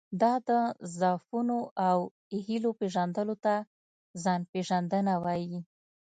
دا 0.21 0.33
د 0.49 0.51
ضعفونو 0.99 1.57
او 1.89 1.97
هیلو 2.45 2.71
پېژندلو 2.79 3.35
ته 3.45 3.55
ځان 4.23 4.41
پېژندنه 4.51 5.13
وایي. 5.23 5.57